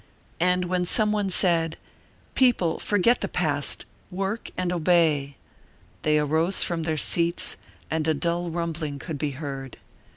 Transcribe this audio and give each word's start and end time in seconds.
And 0.39 0.65
when 0.65 0.83
some 0.85 1.11
one 1.11 1.29
said: 1.29 1.77
"People, 2.33 2.79
forget 2.79 3.21
the 3.21 3.27
past, 3.27 3.85
work 4.09 4.49
and 4.57 4.73
obey," 4.73 5.35
they 6.01 6.17
arose 6.17 6.63
from 6.63 6.81
their 6.81 6.97
seats 6.97 7.55
and 7.91 8.07
a 8.07 8.15
dull 8.15 8.49
rumbling 8.49 8.97
could 8.97 9.19
be 9.19 9.29
heard. 9.37 9.77